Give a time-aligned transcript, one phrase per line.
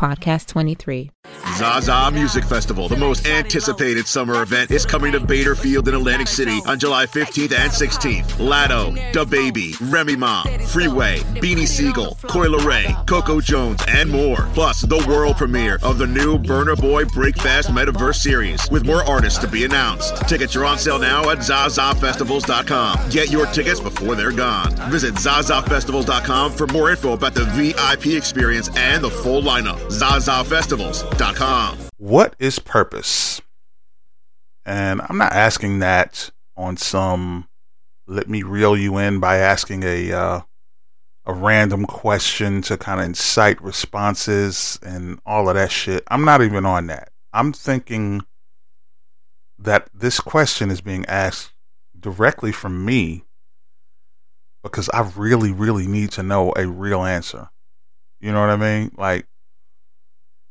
[0.00, 1.10] podcast23.
[1.56, 6.26] Zaza Music Festival, the most anticipated summer event, is coming to Bader Field in Atlantic
[6.26, 8.24] City on July 15th and 16th.
[8.38, 14.48] Latto, DaBaby, Remy Ma, Freeway, Beanie Sigel, Coi Leray, Coco Jones, and more.
[14.54, 19.38] Plus, the world premiere of the new Burna Boy Breakfast Metaverse series with more artists
[19.40, 20.16] to be announced.
[20.28, 23.10] Tickets are on sale now at ZazaFestivals.com.
[23.10, 24.74] Get your tickets before they're gone.
[24.90, 29.89] Visit ZazaFestivals.com for more info about the VIP experience and the full lineup.
[29.90, 31.78] ZazaFestivals.com.
[31.98, 33.42] What is purpose?
[34.64, 37.48] And I'm not asking that on some
[38.06, 40.40] let me reel you in by asking a uh,
[41.26, 46.02] a random question to kind of incite responses and all of that shit.
[46.08, 47.10] I'm not even on that.
[47.32, 48.22] I'm thinking
[49.58, 51.52] that this question is being asked
[51.98, 53.24] directly from me
[54.62, 57.50] because I really, really need to know a real answer.
[58.20, 58.92] You know what I mean?
[58.96, 59.26] Like,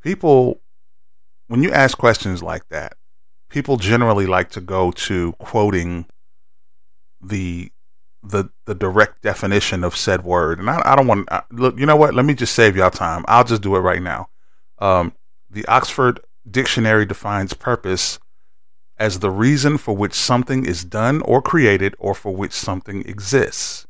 [0.01, 0.61] people,
[1.47, 2.93] when you ask questions like that,
[3.49, 6.05] people generally like to go to quoting
[7.21, 7.71] the
[8.21, 10.59] the the direct definition of said word.
[10.59, 11.79] And I, I don't want to look.
[11.79, 12.13] You know what?
[12.13, 13.23] Let me just save y'all time.
[13.27, 14.29] I'll just do it right now.
[14.79, 15.13] Um,
[15.49, 18.19] the Oxford Dictionary defines purpose
[18.97, 23.87] as the reason for which something is done or created, or for which something exists.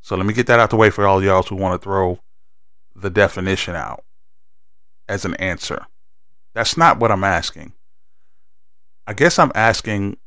[0.00, 2.20] So let me get that out the way for all y'all who want to throw
[2.94, 4.04] the definition out
[5.08, 5.86] as an answer.
[6.54, 7.72] That's not what I'm asking.
[9.06, 10.18] I guess I'm asking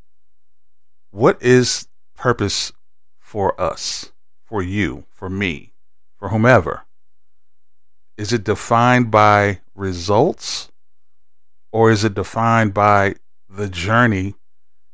[1.11, 2.71] what is purpose
[3.19, 4.11] for us,
[4.43, 5.73] for you, for me,
[6.17, 6.83] for whomever?
[8.17, 10.71] Is it defined by results
[11.71, 13.15] or is it defined by
[13.49, 14.35] the journey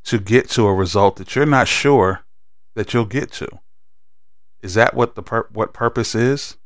[0.06, 2.22] to get to a result that you're not sure
[2.76, 3.48] that you'll get to?
[4.62, 6.58] Is that what the pur- what purpose is?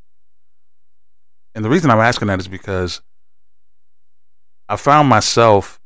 [1.53, 3.01] And the reason I'm asking that is because
[4.71, 5.81] I found myself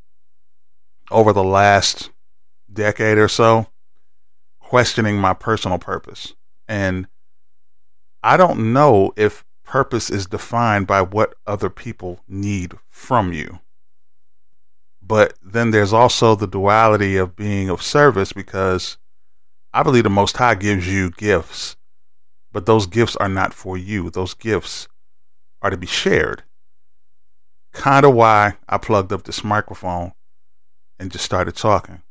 [1.10, 2.12] over the last
[2.72, 3.66] decade or so
[4.60, 6.36] questioning my personal purpose.
[6.68, 7.08] And
[8.22, 13.60] I don't know if purpose is defined by what other people need from you.
[15.02, 19.00] But then there's also the duality of being of service because
[19.74, 21.76] I believe the Most High gives you gifts,
[22.52, 24.12] but those gifts are not for you.
[24.12, 24.88] Those gifts
[25.64, 26.44] are to be shared.
[27.76, 30.14] Kind of why I plugged up this microphone
[30.98, 32.02] and just started talking.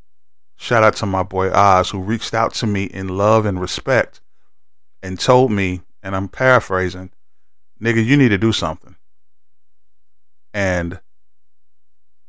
[0.55, 4.21] Shout out to my boy Oz, who reached out to me in love and respect
[5.01, 7.11] and told me, and I'm paraphrasing,
[7.81, 8.95] nigga, you need to do something.
[10.53, 11.01] And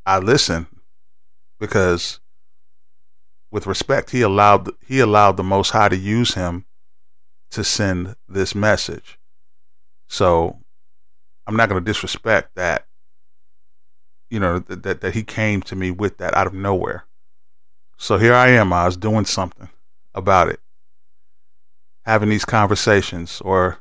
[0.07, 0.67] I listened
[1.61, 2.21] because
[3.51, 6.65] with respect, he allowed he allowed the Most High to use him
[7.51, 9.19] to send this message.
[10.09, 10.59] So
[11.47, 12.87] I'm not going to disrespect that.
[14.31, 17.05] You know that, that that he came to me with that out of nowhere.
[17.97, 18.73] So here I am.
[18.73, 19.69] I was doing something
[20.15, 20.61] about it,
[22.03, 23.79] having these conversations or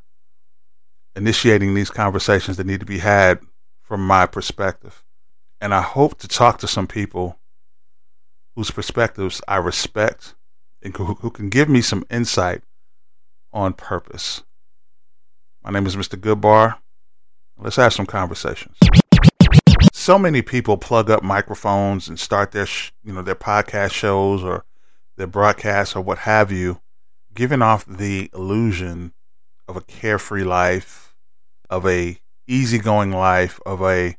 [1.16, 3.40] initiating these conversations that need to be had
[3.82, 5.04] from my perspective.
[5.62, 7.40] And I hope to talk to some people
[8.56, 10.36] whose perspectives I respect
[10.82, 12.64] and who, who can give me some insight
[13.52, 14.44] on purpose.
[15.64, 16.78] My name is MistaGoodBar.
[17.58, 18.78] Let's have some conversations.
[20.06, 24.44] So many people plug up microphones and start their, sh- you know, their podcast shows
[24.44, 24.64] or
[25.18, 26.80] their broadcasts or what have you,
[27.34, 29.14] giving off the illusion
[29.68, 31.16] of a carefree life,
[31.72, 34.16] of a easygoing life, of a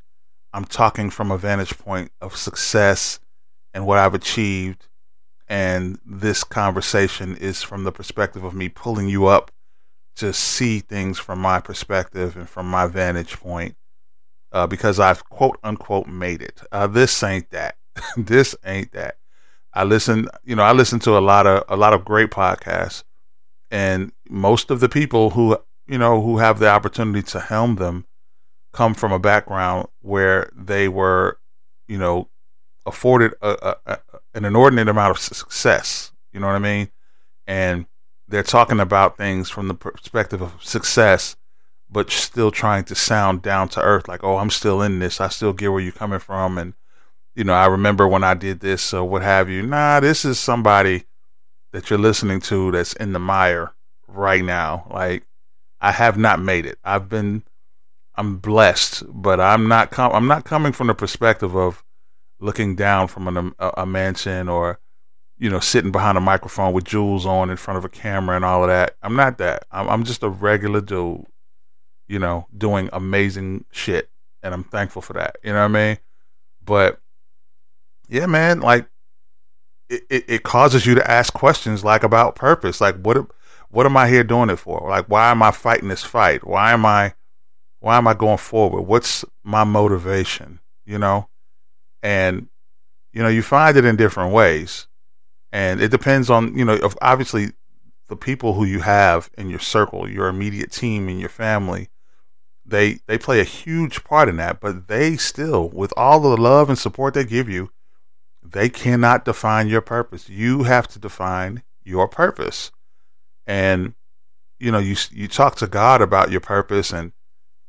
[0.53, 3.21] I'm talking from a vantage point of success
[3.73, 4.89] and what I've achieved.
[5.47, 9.53] And this conversation is from the perspective of me pulling you up
[10.17, 13.77] to see things from my perspective and from my vantage point
[14.53, 16.61] uh, because I've quote unquote made it.
[16.73, 17.77] Uh, this ain't that.
[18.17, 19.19] this ain't that.
[19.73, 23.05] I listen, you know, I listen to a lot of a lot of great podcasts,
[23.71, 28.07] and most of the people who you know who have the opportunity to helm them
[28.73, 31.39] come from a background where they were,
[31.89, 32.29] you know,
[32.85, 33.99] afforded a, a, a,
[34.35, 36.13] an inordinate amount of success.
[36.33, 36.91] You know what I mean?
[37.47, 37.87] And
[38.29, 41.37] they're talking about things from the perspective of success
[41.91, 45.21] but still trying to sound down to earth, like, oh, I'm still in this.
[45.21, 46.59] I still get where you're coming from.
[46.59, 46.75] And,
[47.35, 49.63] you know, I remember when I did this or what have you.
[49.63, 51.05] Nah, this is somebody
[51.73, 53.73] that you're listening to that's in the mire
[54.09, 54.87] right now.
[54.91, 55.25] Like,
[55.81, 56.79] I have not made it.
[56.83, 57.45] I've been,
[58.15, 61.85] I'm blessed, but I'm not, com- I'm not coming from the perspective of
[62.41, 64.81] looking down from an, um, a, a mansion or,
[65.39, 68.45] you know, sitting behind a microphone with jewels on in front of a camera and
[68.45, 68.97] all of that.
[69.03, 69.67] I'm not that.
[69.71, 71.27] I'm, I'm just a regular dude,
[72.09, 74.11] you know, doing amazing shit.
[74.43, 75.37] And I'm thankful for that.
[75.43, 75.99] You know what I mean?
[76.65, 77.01] But
[78.09, 78.89] yeah, man, like
[79.89, 82.81] it, it, it causes you to ask questions like about purpose.
[82.81, 83.27] Like what
[83.71, 84.87] what am I here doing it for?
[84.89, 86.47] Like why am I fighting this fight?
[86.47, 87.15] Why am I
[87.81, 88.83] why am I going forward?
[88.83, 90.61] What's my motivation?
[90.85, 91.29] You know?
[92.03, 92.49] And
[93.13, 94.87] you know, you find it in different ways
[95.53, 97.53] and it depends on you know obviously
[98.09, 101.89] the people who you have in your circle your immediate team and your family
[102.67, 106.69] they they play a huge part in that but they still with all the love
[106.69, 107.71] and support they give you
[108.43, 112.71] they cannot define your purpose you have to define your purpose
[113.47, 113.95] and
[114.59, 117.13] you know you you talk to god about your purpose and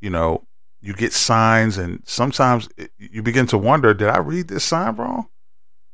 [0.02, 0.46] you know
[0.82, 4.96] you get signs and sometimes it, you begin to wonder did i read this sign
[4.96, 5.28] wrong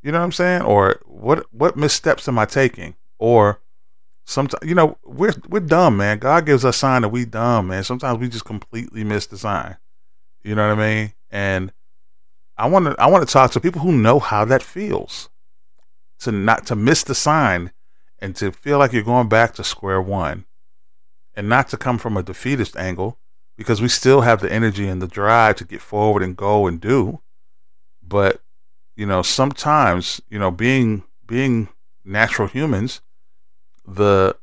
[0.03, 0.61] you know what I'm saying?
[0.63, 2.95] Or what what missteps am I taking?
[3.17, 3.61] Or
[4.25, 6.19] sometimes you know we're we're dumb, man.
[6.19, 7.83] God gives us sign that we dumb, man.
[7.83, 9.77] Sometimes we just completely miss the sign.
[10.43, 11.13] You know what I mean?
[11.31, 11.71] And
[12.57, 15.29] I want to I want to talk to people who know how that feels
[16.19, 17.71] to not to miss the sign
[18.19, 20.45] and to feel like you're going back to square one
[21.35, 23.17] and not to come from a defeatist angle
[23.57, 26.79] because we still have the energy and the drive to get forward and go and
[26.79, 27.19] do
[28.01, 28.41] but
[28.95, 31.69] you know, sometimes, you know, being being
[32.05, 33.01] natural humans,
[33.85, 34.35] the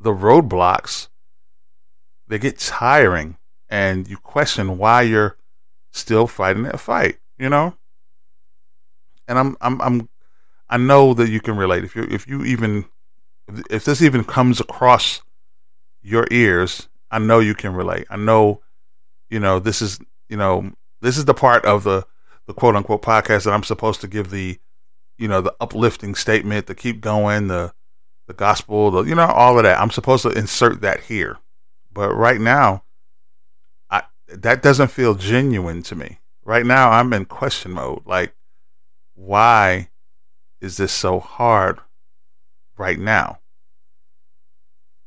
[0.00, 1.08] the roadblocks
[2.30, 3.36] they get tiring
[3.68, 5.36] and you question why you're
[5.90, 7.74] still fighting that fight, you know?
[9.28, 10.08] And I'm I'm I'm
[10.68, 11.84] I know that you can relate.
[11.84, 12.86] If you if you even
[13.68, 15.22] if this even comes across
[16.02, 18.06] your ears, I know you can relate.
[18.10, 18.60] I know,
[19.28, 22.06] you know, this is you know, this is the part of the
[22.46, 24.58] the quote unquote podcast that I'm supposed to give the,
[25.18, 27.72] you know, the uplifting statement, the keep going, the
[28.30, 29.80] the gospel, the you know, all of that.
[29.80, 31.38] I'm supposed to insert that here.
[31.92, 32.84] But right now,
[33.90, 36.20] I that doesn't feel genuine to me.
[36.44, 38.02] Right now I'm in question mode.
[38.06, 38.34] Like,
[39.14, 39.88] why
[40.60, 41.80] is this so hard
[42.78, 43.40] right now?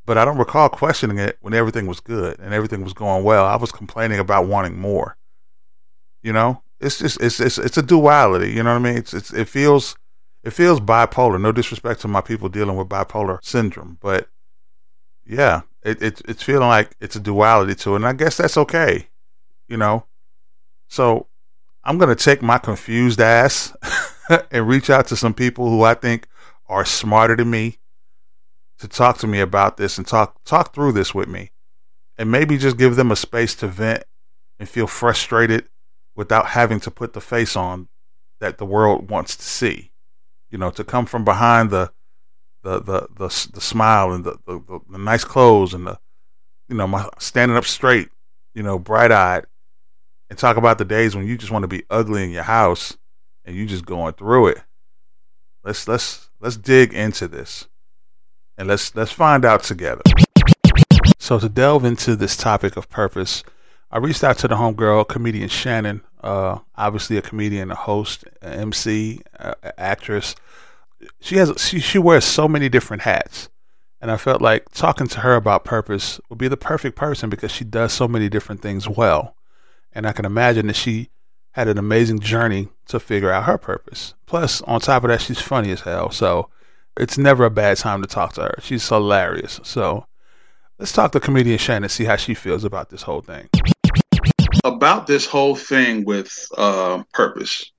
[0.06, 3.46] But I don't recall questioning it when everything was good and everything was going well.
[3.46, 5.16] I was complaining about wanting more.
[6.22, 6.62] You know?
[6.84, 8.52] it's just it's it's it's a duality.
[8.52, 8.98] You know what I mean?
[8.98, 9.96] It's, it's it feels
[10.44, 11.40] it feels bipolar.
[11.40, 14.28] No disrespect to my people dealing with bipolar syndrome, but
[15.26, 18.58] yeah, it, it it's feeling like it's a duality to it, and I guess that's
[18.58, 19.08] okay.
[19.68, 20.06] You know,
[20.88, 21.28] so
[21.84, 23.76] I'm gonna take my confused ass
[24.52, 26.28] and reach out to some people who I think
[26.68, 27.78] are smarter than me
[28.80, 31.52] to talk to me about this and talk talk through this with me,
[32.18, 34.04] and maybe just give them a space to vent
[34.60, 35.70] and feel frustrated
[36.16, 37.88] without having to put the face on
[38.40, 39.93] that the world wants to see.
[40.54, 41.92] You know, to come from behind the
[42.62, 45.98] the the the, the smile and the, the, the nice clothes and the
[46.70, 48.10] you know my standing up straight,
[48.54, 49.48] you know, bright eyed,
[50.30, 52.96] and talk about the days when you just want to be ugly in your house
[53.44, 54.60] and you just going through it.
[55.64, 57.68] Let's let's let's dig into this
[58.56, 60.04] and let's let's find out together.
[61.18, 63.44] So to delve into this topic of purpose,
[63.90, 69.22] I reached out to the homegirl, comedian Shannon, uh, obviously a comedian, a host, MC,
[69.36, 70.36] a, actress.
[71.20, 73.50] She has she she wears so many different hats,
[74.02, 77.52] and I felt like talking to her about purpose would be the perfect person because
[77.52, 79.36] she does so many different things well,
[79.92, 81.10] and I can imagine that she
[81.52, 84.16] had an amazing journey to figure out her purpose.
[84.26, 86.50] Plus, on top of that, she's funny as hell, so
[86.98, 88.56] it's never a bad time to talk to her.
[88.62, 89.60] She's hilarious.
[89.64, 90.06] So
[90.80, 93.50] let's talk to comedian Shannon and see how she feels about this whole thing
[94.84, 97.72] about this whole thing with uh, purpose.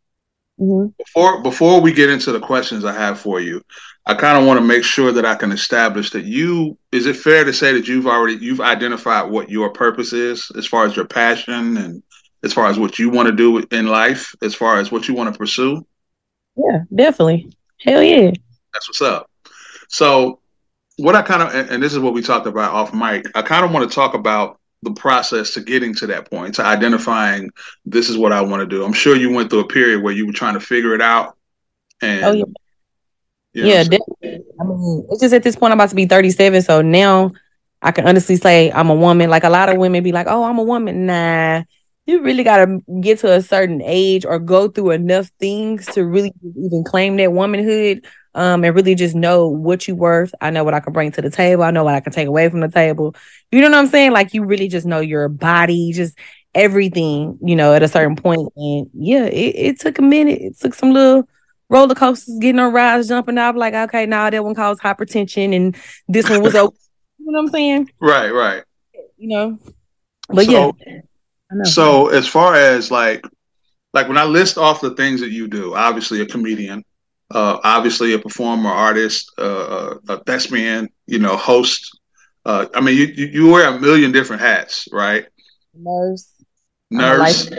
[0.59, 0.89] Mm-hmm.
[0.97, 3.61] Before before we get into the questions I have for you,
[4.07, 6.79] I kind of want to make sure that I can establish that you.
[6.93, 10.67] Is it fair to say that you've already you've identified what your purpose is, as
[10.67, 12.03] far as your passion and
[12.43, 15.13] as far as what you want to do in life, as far as what you
[15.13, 15.87] want to pursue?
[16.57, 17.53] Yeah, definitely.
[17.81, 18.31] Hell yeah.
[18.73, 19.31] That's what's up.
[19.89, 20.41] So,
[20.97, 23.27] what I kind of and, and this is what we talked about off mic.
[23.35, 26.65] I kind of want to talk about the process to getting to that point, to
[26.65, 27.51] identifying
[27.85, 28.85] this is what I want to do.
[28.85, 31.37] I'm sure you went through a period where you were trying to figure it out.
[32.01, 32.45] And oh yeah,
[33.53, 34.45] you know yeah, definitely.
[34.61, 37.33] I mean, it's just at this point I'm about to be 37, so now
[37.83, 39.31] I can honestly say I'm a woman.
[39.31, 41.63] Like a lot of women be like, "Oh, I'm a woman." Nah,
[42.07, 46.05] you really got to get to a certain age or go through enough things to
[46.05, 50.35] really even claim that womanhood um, and really just know what you're worth.
[50.41, 51.63] I know what I can bring to the table.
[51.63, 53.15] I know what I can take away from the table.
[53.53, 54.13] You know what I'm saying?
[54.13, 56.19] Like you really just know your body, just
[56.55, 58.53] everything, you know, at a certain point.
[58.57, 60.41] And yeah, it, it took a minute.
[60.41, 61.29] It took some little
[61.69, 63.57] roller coasters getting on rides, jumping out.
[63.57, 65.77] Like, okay, now that one caused hypertension and
[66.09, 66.77] this one was okay.
[67.19, 67.91] you know what I'm saying?
[68.01, 68.65] Right, right.
[69.17, 69.59] You know.
[70.29, 71.01] But so, yeah.
[71.65, 73.25] So as far as like
[73.93, 76.85] like when I list off the things that you do, obviously a comedian,
[77.31, 81.99] uh, obviously a performer, artist, uh, a thespian, you know, host.
[82.45, 85.27] Uh, I mean, you, you wear a million different hats, right?
[85.75, 86.31] Nurse.
[86.91, 87.51] Nurse.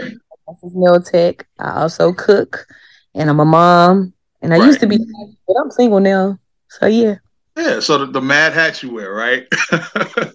[0.62, 1.48] Nail tech.
[1.60, 2.68] I also cook,
[3.16, 4.14] and I'm a mom.
[4.42, 4.66] And I right.
[4.68, 5.00] used to be,
[5.48, 6.38] but I'm single now.
[6.70, 7.16] So yeah.
[7.58, 7.80] Yeah.
[7.80, 9.48] So the, the mad hats you wear, right?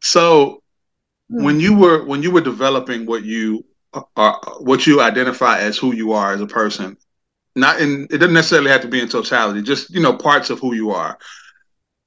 [0.00, 0.62] so
[1.30, 1.44] mm-hmm.
[1.44, 5.78] when you were when you were developing what you are, uh, what you identify as
[5.78, 6.96] who you are as a person,
[7.54, 10.58] not in it doesn't necessarily have to be in totality just you know parts of
[10.58, 11.18] who you are.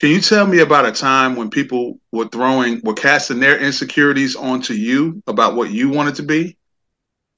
[0.01, 4.35] Can you tell me about a time when people were throwing were casting their insecurities
[4.35, 6.57] onto you about what you wanted to be?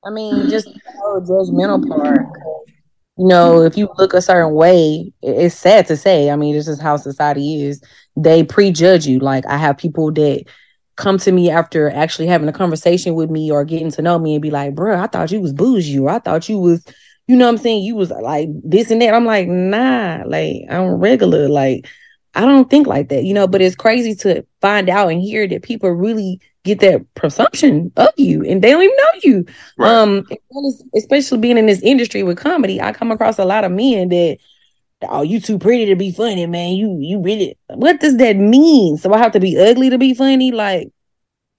[0.05, 2.25] I mean just the judgmental part
[3.17, 6.29] you know if you look a certain way it's sad to say.
[6.29, 7.81] I mean this is how society is.
[8.15, 9.19] They prejudge you.
[9.19, 10.45] Like i have people that
[10.95, 14.33] come to me after actually having a conversation with me or getting to know me
[14.33, 15.99] and be like bro i thought you was bougie.
[15.99, 16.83] Or i thought you was
[17.27, 17.83] you know what I'm saying?
[17.83, 19.13] You was like this and that.
[19.13, 21.49] I'm like, nah, like I'm regular.
[21.49, 21.87] Like,
[22.33, 25.47] I don't think like that, you know, but it's crazy to find out and hear
[25.47, 29.45] that people really get that presumption of you and they don't even know you.
[29.77, 29.89] Right.
[29.89, 30.27] Um,
[30.95, 34.37] especially being in this industry with comedy, I come across a lot of men that
[35.09, 36.73] oh, you too pretty to be funny, man.
[36.73, 38.97] You you really what does that mean?
[38.97, 40.51] So I have to be ugly to be funny?
[40.51, 40.89] Like,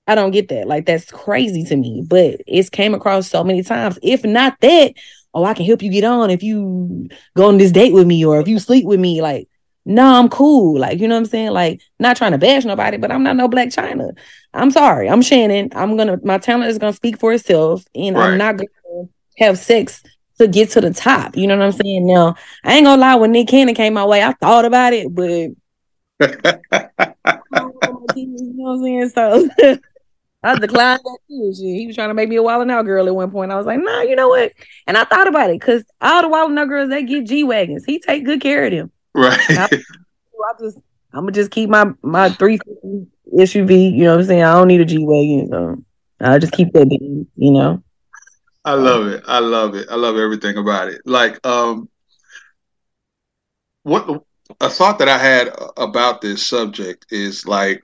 [0.07, 0.67] I don't get that.
[0.67, 2.05] Like that's crazy to me.
[2.07, 3.99] But it's came across so many times.
[4.03, 4.95] If not that,
[5.39, 8.25] oh, I can help you get on if you go on this date with me
[8.25, 9.23] or if you sleep with me.
[9.23, 9.49] Like,
[9.85, 10.79] no, I'm cool.
[10.79, 11.53] Like, you know what I'm saying?
[11.53, 14.11] Like, not trying to bash nobody, but I'm not no Blac Chyna.
[14.53, 15.09] I'm sorry.
[15.09, 15.71] I'm Shannon.
[15.75, 18.31] I'm gonna my talent is gonna speak for itself, and right.
[18.31, 20.03] I'm not gonna have sex
[20.39, 21.37] to get to the top.
[21.37, 22.07] You know what I'm saying?
[22.07, 25.15] Now, I ain't gonna lie, when Nick Cannon came my way, I thought about it,
[25.15, 25.25] but
[28.15, 29.09] you know what I'm saying?
[29.11, 29.49] So
[30.43, 31.53] I declined that too.
[31.57, 33.51] He was trying to make me a Wild 'N Out girl at one point.
[33.51, 34.53] I was like, nah, you know what?
[34.87, 37.43] And I thought about it because all the Wild 'N Out girls they get G
[37.43, 37.85] wagons.
[37.85, 38.93] He take good care of them.
[39.15, 39.39] Right.
[39.51, 40.79] I, I just
[41.13, 42.59] I'm gonna just keep my my three
[43.35, 43.93] SUV.
[43.93, 44.43] You know what I'm saying?
[44.43, 45.83] I don't need a G wagon, so
[46.21, 46.89] I'll just keep that.
[46.89, 47.83] Being, you know.
[48.65, 49.25] I love it.
[49.27, 49.89] I love it.
[49.91, 51.01] I love everything about it.
[51.07, 51.89] Like, um,
[53.83, 54.25] what
[54.61, 57.83] a thought that I had about this subject is like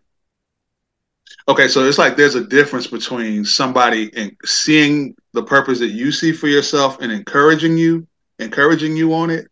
[1.46, 6.10] Okay, so it's like there's a difference between somebody and seeing the purpose that you
[6.10, 8.06] see for yourself and encouraging you,
[8.38, 9.48] encouraging you on it,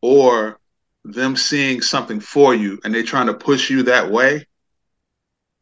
[0.00, 0.58] or
[1.04, 4.46] them seeing something for you and they're trying to push you that way.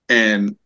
[0.09, 0.57] And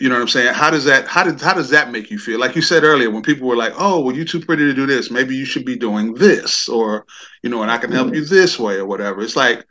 [0.00, 0.54] you know what I'm saying?
[0.54, 2.38] How does that how does how does that make you feel?
[2.38, 4.86] Like you said earlier, when people were like, "Oh, well, you're too pretty to do
[4.86, 5.10] this.
[5.10, 7.06] Maybe you should be doing this," or
[7.42, 8.16] you know, and I can help mm-hmm.
[8.16, 9.22] you this way or whatever.
[9.22, 9.66] It's like,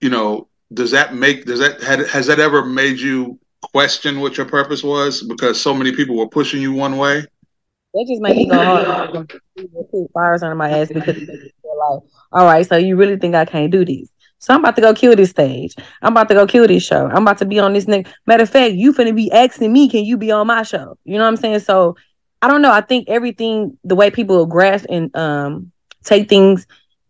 [0.00, 4.46] you know, does that make does that has that ever made you question what your
[4.46, 7.24] purpose was because so many people were pushing you one way?
[7.94, 9.32] That just made me go hard.
[10.12, 12.00] Fires under my ass because like,
[12.32, 14.10] all right, so you really think I can't do this?
[14.40, 15.74] So I'm about to go kill this stage.
[16.02, 17.06] I'm about to go kill this show.
[17.06, 18.12] I'm about to be on this next.
[18.26, 20.96] Matter of fact, you finna be asking me, can you be on my show?
[21.04, 21.60] You know what I'm saying?
[21.60, 21.96] So
[22.40, 22.70] I don't know.
[22.70, 25.72] I think everything, the way people grasp and um
[26.04, 26.66] take things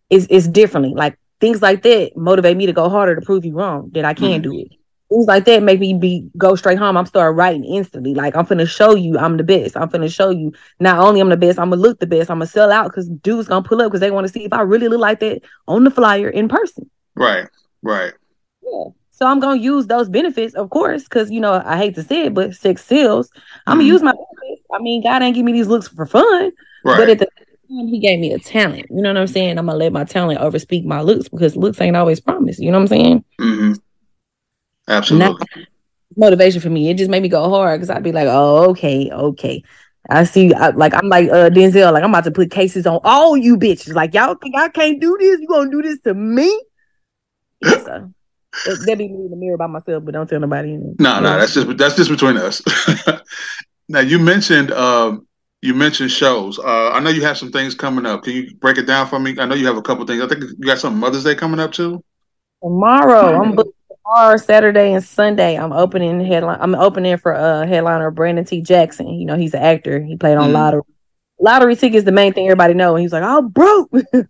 [0.08, 0.94] is is differently.
[0.94, 4.14] Like things like that motivate me to go harder to prove you wrong that I
[4.14, 4.42] can mm-hmm.
[4.42, 4.77] do it
[5.08, 6.96] things like that make me be go straight home.
[6.96, 8.14] I'm start writing instantly.
[8.14, 9.76] Like I'm gonna show you I'm the best.
[9.76, 12.30] I'm gonna show you not only I'm the best, I'm gonna look the best.
[12.30, 14.52] I'm gonna sell out because dudes gonna pull up because they want to see if
[14.52, 16.90] I really look like that on the flyer in person.
[17.14, 17.48] Right,
[17.82, 18.12] right.
[18.62, 18.84] Yeah.
[19.10, 22.26] So I'm gonna use those benefits, of course, because you know I hate to say
[22.26, 23.30] it, but sex sells.
[23.66, 23.80] I'm mm-hmm.
[23.80, 24.66] gonna use my benefits.
[24.72, 26.52] I mean, God ain't give me these looks for fun,
[26.84, 26.96] right.
[26.96, 28.86] but at the time, He gave me a talent.
[28.90, 29.58] You know what I'm saying?
[29.58, 32.60] I'm gonna let my talent overspeak my looks because looks ain't always promised.
[32.60, 33.24] You know what I'm saying?
[33.40, 33.72] Mm-hmm.
[34.88, 35.46] Absolutely.
[36.16, 36.90] motivation for me.
[36.90, 39.62] It just made me go hard because I'd be like, oh, okay, okay.
[40.10, 43.00] I see, I, like I'm like uh, Denzel, like I'm about to put cases on
[43.04, 43.94] all you bitches.
[43.94, 45.40] Like y'all think I can't do this?
[45.40, 46.62] You gonna do this to me?
[47.60, 48.12] Yeah, so
[48.64, 50.76] That'd be me in the mirror by myself, but don't tell nobody.
[50.76, 52.62] No, no, no, that's just that's just between us.
[53.88, 55.26] now you mentioned um,
[55.62, 56.58] you mentioned shows.
[56.58, 58.24] Uh, I know you have some things coming up.
[58.24, 59.36] Can you break it down for me?
[59.38, 60.22] I know you have a couple things.
[60.22, 62.02] I think you got some Mother's Day coming up too.
[62.62, 63.77] Tomorrow, I'm booked
[64.08, 66.58] tomorrow, Saturday, and Sunday, I'm opening headline.
[66.60, 68.60] I'm opening for uh headliner Brandon T.
[68.60, 69.08] Jackson.
[69.08, 70.02] You know, he's an actor.
[70.02, 70.54] He played on mm.
[70.54, 70.82] lottery.
[71.40, 72.96] Lottery tickets the main thing everybody know.
[72.96, 73.90] And he's like, "Oh, broke."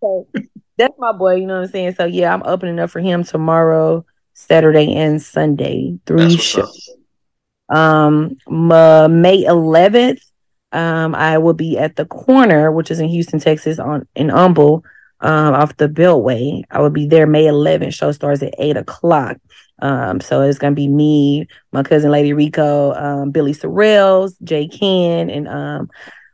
[0.00, 0.28] so
[0.76, 1.36] that's my boy.
[1.36, 1.94] You know what I'm saying?
[1.94, 5.98] So yeah, I'm opening up for him tomorrow, Saturday, and Sunday.
[6.06, 6.90] Three shows.
[7.70, 10.20] Um, May 11th,
[10.72, 14.84] um, I will be at the corner, which is in Houston, Texas, on in Humble
[15.20, 16.62] um, off the Beltway.
[16.70, 17.94] I will be there May 11th.
[17.94, 19.38] Show starts at 8 o'clock.
[19.80, 25.30] Um, so it's gonna be me, my cousin Lady Rico, um, Billy Sorrells, Jay Ken,
[25.30, 25.90] and um,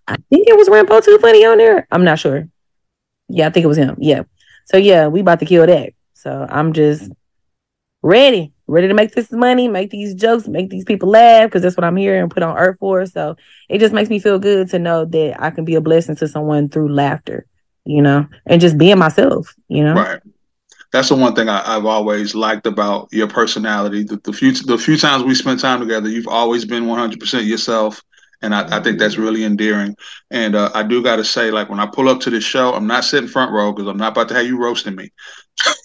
[0.08, 1.86] I think it was Rambo Too Funny on there.
[1.90, 2.48] I'm not sure.
[3.28, 3.96] Yeah, I think it was him.
[3.98, 4.22] Yeah.
[4.66, 5.92] So yeah, we about to kill that.
[6.14, 7.10] So I'm just
[8.02, 11.76] ready, ready to make this money, make these jokes, make these people laugh, because that's
[11.76, 13.04] what I'm here and put on earth for.
[13.04, 13.36] So
[13.68, 16.28] it just makes me feel good to know that I can be a blessing to
[16.28, 17.46] someone through laughter
[17.84, 19.94] you know, and just being myself, you know.
[19.94, 20.20] Right.
[20.92, 24.04] That's the one thing I, have always liked about your personality.
[24.04, 28.00] The, the few the few times we spent time together, you've always been 100% yourself,
[28.42, 29.96] and I, I think that's really endearing.
[30.30, 32.72] And uh, I do got to say, like when I pull up to the show,
[32.72, 35.10] I'm not sitting front row because I'm not about to have you roasting me.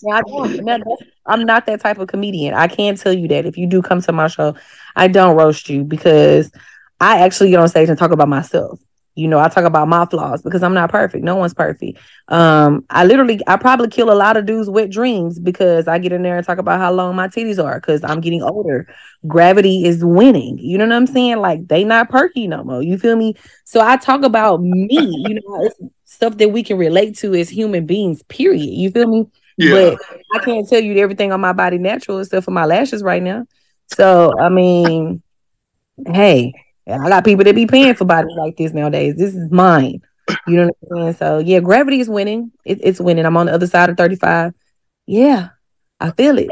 [0.04, 0.84] yeah, I.
[1.26, 2.54] I'm not that type of comedian.
[2.54, 4.56] I can tell you that if you do come to my show,
[4.96, 6.52] I don't roast you because
[7.00, 8.80] I actually get on stage and talk about myself.
[9.20, 11.24] You know, I talk about my flaws because I'm not perfect.
[11.24, 12.00] No one's perfect.
[12.30, 16.12] Um, I literally, I probably kill a lot of dudes with dreams because I get
[16.14, 18.88] in there and talk about how long my titties are because I'm getting older.
[19.28, 20.58] Gravity is winning.
[20.58, 21.38] You know what I'm saying?
[21.38, 22.82] Like they not perky no more.
[22.82, 23.36] You feel me?
[23.66, 24.88] So I talk about me.
[25.28, 28.24] You know, it's stuff that we can relate to as human beings.
[28.24, 28.70] Period.
[28.70, 29.28] You feel me?
[29.58, 29.72] Yeah.
[29.72, 30.00] But
[30.34, 33.46] I can't tell you everything on my body natural except for my lashes right now.
[33.88, 35.22] So I mean,
[36.08, 36.54] hey,
[36.90, 39.16] and I got people that be paying for bodies like this nowadays.
[39.16, 40.02] This is mine.
[40.48, 41.14] You know what I'm saying?
[41.16, 42.52] So yeah, gravity is winning.
[42.66, 43.26] It, it's winning.
[43.26, 44.54] I'm on the other side of 35.
[45.06, 45.50] Yeah,
[46.00, 46.50] I feel it.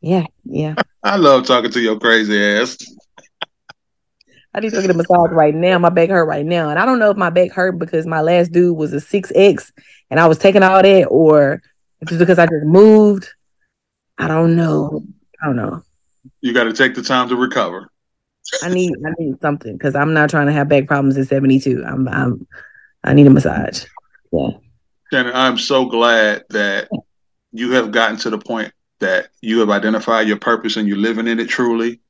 [0.00, 0.74] Yeah, yeah.
[1.02, 2.76] I love talking to your crazy ass.
[4.54, 5.78] I need to get a massage right now.
[5.78, 6.70] My back hurt right now.
[6.70, 9.72] And I don't know if my back hurt because my last dude was a 6X
[10.10, 11.62] and I was taking all that or
[12.00, 13.28] it's because I just moved.
[14.16, 15.04] I don't know.
[15.42, 15.82] I don't know.
[16.40, 17.90] You got to take the time to recover.
[18.62, 21.84] I need I need something because I'm not trying to have back problems at 72.
[21.86, 22.46] I'm I'm
[23.04, 23.84] I need a massage.
[24.32, 24.50] Yeah.
[25.12, 26.88] Shannon, I'm so glad that
[27.52, 31.26] you have gotten to the point that you have identified your purpose and you're living
[31.26, 32.00] in it truly.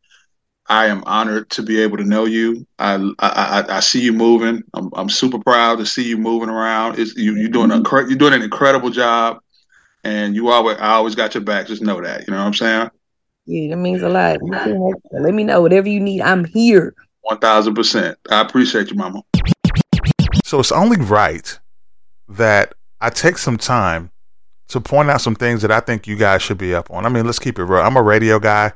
[0.70, 2.66] I am honored to be able to know you.
[2.78, 4.62] I I, I see you moving.
[4.74, 6.98] I'm, I'm super proud to see you moving around.
[6.98, 8.08] It's, you, you're doing a mm-hmm.
[8.10, 9.38] you're doing an incredible job,
[10.04, 11.68] and you always I always got your back.
[11.68, 12.26] Just know that.
[12.26, 12.90] You know what I'm saying?
[13.48, 14.40] Yeah, that means a lot.
[14.42, 16.20] Let me know whatever you need.
[16.20, 16.94] I'm here.
[17.22, 18.18] One thousand percent.
[18.30, 19.22] I appreciate you, Mama.
[20.44, 21.58] So it's only right
[22.28, 24.10] that I take some time
[24.68, 27.06] to point out some things that I think you guys should be up on.
[27.06, 27.80] I mean, let's keep it real.
[27.80, 28.74] I'm a radio guy.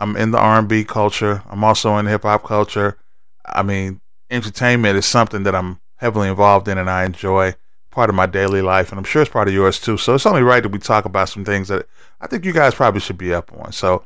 [0.00, 1.44] I'm in the R&B culture.
[1.48, 2.98] I'm also in hip hop culture.
[3.46, 7.54] I mean, entertainment is something that I'm heavily involved in and I enjoy
[7.90, 9.96] part of my daily life, and I'm sure it's part of yours too.
[9.96, 11.86] So it's only right that we talk about some things that
[12.20, 13.72] I think you guys probably should be up on.
[13.72, 14.04] So,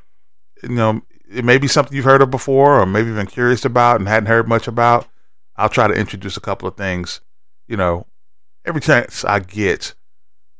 [0.62, 3.98] you know, it may be something you've heard of before, or maybe been curious about
[3.98, 5.08] and hadn't heard much about.
[5.56, 7.20] I'll try to introduce a couple of things,
[7.68, 8.06] you know,
[8.64, 9.94] every chance I get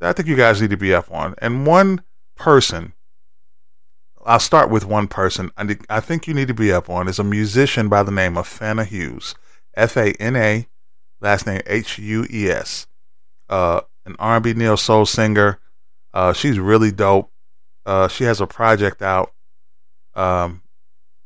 [0.00, 1.34] that I think you guys need to be up on.
[1.38, 2.02] And one
[2.36, 2.92] person,
[4.24, 7.24] I'll start with one person I think you need to be up on is a
[7.24, 9.34] musician by the name of Fana Hues,
[9.74, 10.66] F A N A,
[11.20, 12.86] last name H U E S
[13.48, 15.58] uh, an R&B neo soul singer.
[16.12, 17.30] Uh, she's really dope.
[17.86, 19.32] Uh, she has a project out
[20.14, 20.62] um,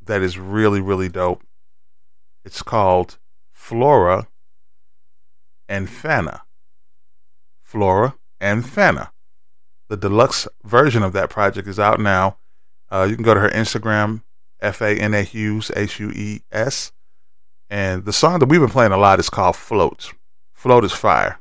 [0.01, 1.43] that is really really dope.
[2.43, 3.17] It's called
[3.51, 4.27] Flora
[5.67, 6.41] and Fana.
[7.61, 9.11] Flora and Fana.
[9.89, 12.37] The deluxe version of that project is out now.
[12.91, 14.23] Uh, you can go to her Instagram,
[14.59, 16.91] F A N A Hues, H U E S.
[17.69, 20.13] And the song that we've been playing a lot is called Float.
[20.53, 21.39] Float is fire.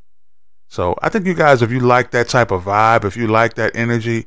[0.68, 3.54] So I think you guys, if you like that type of vibe, if you like
[3.54, 4.26] that energy,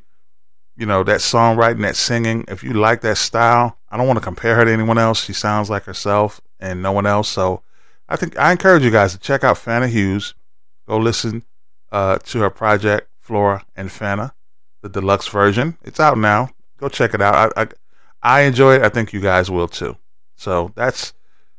[0.76, 4.24] you know, that songwriting, that singing, if you like that style, I don't want to
[4.24, 5.24] compare her to anyone else.
[5.24, 7.28] She sounds like herself and no one else.
[7.28, 7.62] So
[8.08, 10.34] I think I encourage you guys to check out Fana Hues.
[10.88, 11.44] Go listen
[11.90, 14.32] uh, to her project, Flora and Fana,
[14.80, 15.76] the deluxe version.
[15.82, 16.50] It's out now.
[16.78, 17.52] Go check it out.
[17.56, 17.66] I, I,
[18.22, 18.82] I enjoy it.
[18.82, 19.96] I think you guys will too.
[20.36, 21.12] So that's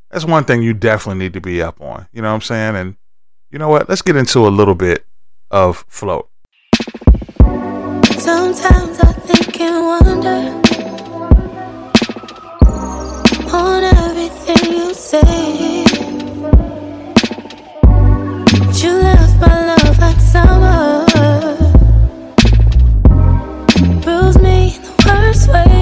[0.09, 2.07] that's one thing you definitely need to be up on.
[2.11, 2.75] You know what I'm saying?
[2.75, 2.95] And
[3.51, 3.87] you know what?
[3.89, 5.05] Let's get into a little bit
[5.49, 6.29] of float.
[8.23, 10.43] Sometimes I think and wonder
[13.53, 15.83] on everything you say.
[18.61, 21.05] But you left my love like summer,
[24.05, 25.72] bruise me in the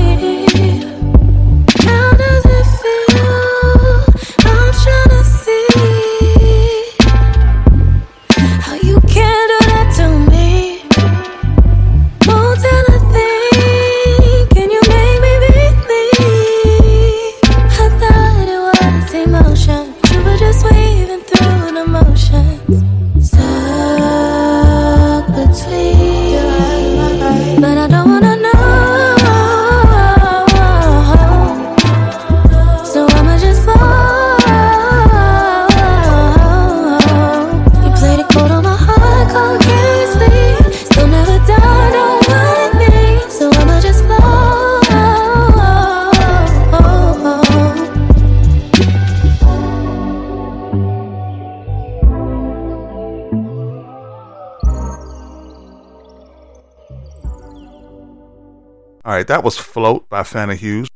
[59.11, 60.87] All right, that was Float by Fana Hues.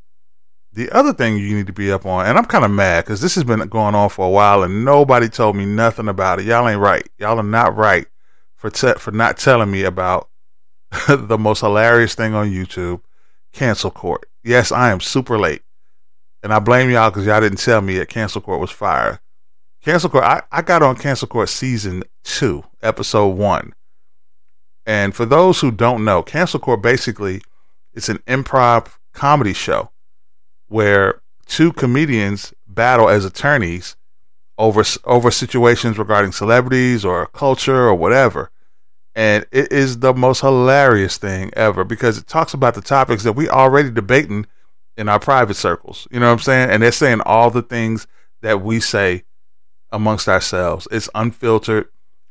[0.72, 3.20] The other thing you need to be up on, and I'm kind of mad because
[3.20, 6.46] this has been going on for a while and nobody told me nothing about it.
[6.46, 7.06] Y'all ain't right.
[7.18, 8.08] Y'all are not right
[8.56, 10.30] for te- for not telling me about
[11.10, 13.02] the most hilarious thing on YouTube,
[13.52, 14.26] Cancel Court.
[14.46, 15.64] Yes, I am super late,
[16.42, 19.20] and I blame y'all because y'all didn't tell me that Cancel Court was fire.
[19.84, 20.24] Cancel Court.
[20.24, 23.74] I, I got on Cancel Court season two, episode one.
[24.86, 27.42] And for those who don't know, Cancel Court basically
[27.96, 29.92] it's an improv comedy show
[30.68, 33.96] where two comedians battle as attorneys
[34.58, 38.52] over over situations regarding celebrities or culture or whatever.
[39.16, 43.34] And it is the most hilarious thing ever because it talks about the topics that
[43.34, 44.46] we already debating
[44.98, 46.08] in our private circles.
[46.12, 46.70] You know what I'm saying?
[46.70, 48.08] And they're saying all the things
[48.42, 49.24] that we say
[49.92, 50.88] amongst ourselves.
[50.92, 51.88] It's unfiltered,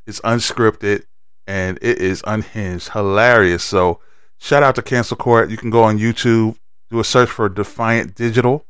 [0.07, 1.05] it's unscripted,
[1.47, 2.91] and it is unhinged.
[2.91, 3.65] Hilarious.
[3.65, 4.01] So
[4.39, 5.51] Shout out to Cancel Court.
[5.51, 6.57] You can go on YouTube,
[6.91, 8.67] do a search for Defiant Digital,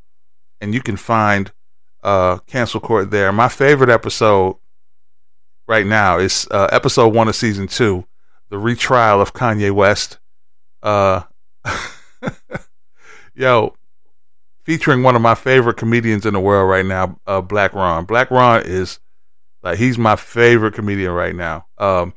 [0.61, 1.53] and you can find
[2.03, 3.33] uh, Cancel Court there.
[3.33, 4.57] My favorite episode
[5.67, 8.05] right now is uh, episode one of season two,
[8.51, 10.19] the retrial of Kanye West.
[10.83, 11.23] Uh,
[13.35, 13.75] yo,
[14.65, 18.05] featuring one of my favorite comedians in the world right now, uh, Black Ron.
[18.05, 18.99] Black Ron is
[19.63, 21.67] like he's my favorite comedian right now.
[21.79, 22.15] Um,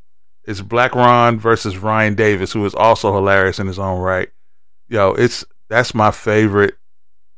[0.47, 4.29] it's Black Ron versus Ryan Davis, who is also hilarious in his own right.
[4.87, 6.75] Yo, it's that's my favorite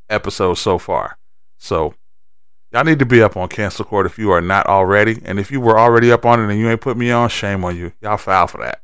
[0.10, 1.18] episode so far.
[1.58, 1.96] So
[2.72, 5.20] y'all need to be up on cancel court if you are not already.
[5.26, 7.66] And if you were already up on it and you ain't put me on, shame
[7.66, 7.92] on you.
[8.00, 8.80] Y'all foul for that.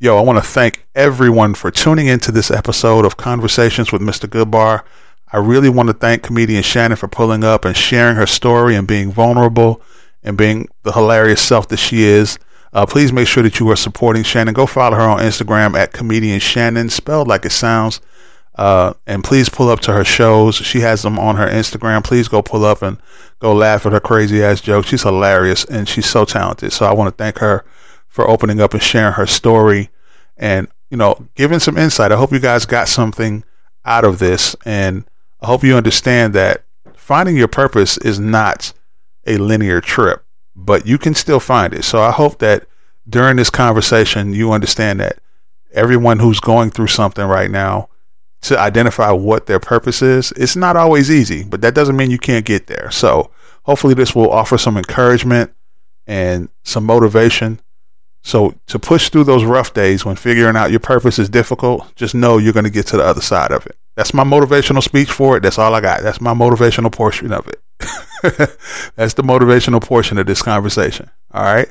[0.00, 4.82] Yo, I want to thank everyone for tuning into this episode of Conversations with MistaGoodBar.
[5.32, 8.88] I really want to thank comedian Shannon for pulling up and sharing her story and
[8.88, 9.80] being vulnerable
[10.24, 12.38] and being the hilarious self that she is.
[12.74, 14.52] Uh, please make sure that you are supporting Shannon.
[14.52, 18.00] Go follow her on Instagram at comedian Shannon, spelled like it sounds.
[18.56, 20.56] Uh, and please pull up to her shows.
[20.56, 22.02] She has them on her Instagram.
[22.02, 22.98] Please go pull up and
[23.38, 24.88] go laugh at her crazy ass jokes.
[24.88, 26.72] She's hilarious and she's so talented.
[26.72, 27.64] So I want to thank her
[28.08, 29.90] for opening up and sharing her story
[30.36, 32.12] and, you know, giving some insight.
[32.12, 33.44] I hope you guys got something
[33.84, 34.54] out of this.
[34.64, 35.04] And
[35.40, 38.72] I hope you understand that finding your purpose is not
[39.26, 40.23] a linear trip
[40.56, 41.84] but you can still find it.
[41.84, 42.66] So I hope that
[43.08, 45.18] during this conversation, you understand that
[45.72, 47.88] everyone who's going through something right now
[48.42, 52.18] to identify what their purpose is, it's not always easy, but that doesn't mean you
[52.18, 52.90] can't get there.
[52.90, 53.30] So
[53.64, 55.52] hopefully this will offer some encouragement
[56.06, 57.60] and some motivation.
[58.24, 62.14] So to push through those rough days when figuring out your purpose is difficult, just
[62.14, 63.76] know you're going to get to the other side of it.
[63.96, 65.42] That's my motivational speech for it.
[65.42, 66.02] That's all I got.
[66.02, 67.60] That's my motivational portion of it.
[68.96, 71.10] That's the motivational portion of this conversation.
[71.32, 71.70] All right.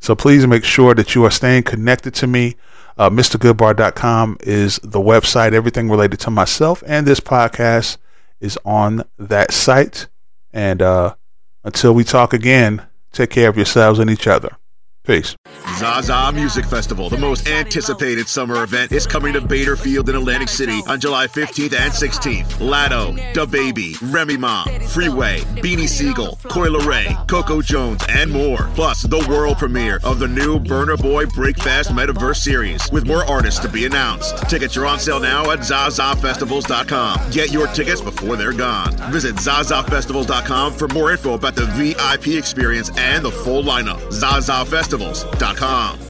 [0.00, 2.56] So please make sure that you are staying connected to me.
[2.96, 5.52] Uh, MistaGoodBar.com is the website.
[5.52, 7.98] Everything related to myself and this podcast
[8.40, 10.06] is on that site.
[10.50, 11.14] And uh,
[11.62, 14.56] until we talk again, take care of yourselves and each other.
[15.04, 15.34] Peace.
[15.78, 20.48] Zaza Music Festival, the most anticipated summer event, is coming to Bader Field in Atlantic
[20.48, 22.44] City on July 15th and 16th.
[22.58, 28.68] Latto, DaBaby, Remy Ma, Freeway, Beanie Sigel, Coi Leray, Coco Jones, and more.
[28.74, 33.60] Plus, the world premiere of the new Burna Boy Breakfast Metaverse series with more artists
[33.60, 34.36] to be announced.
[34.50, 37.30] Tickets are on sale now at ZazaFestivals.com.
[37.30, 38.92] Get your tickets before they're gone.
[39.10, 44.12] Visit ZazaFestivals.com for more info about the VIP experience and the full lineup.
[44.12, 46.00] Zaza Festivals festivals.com.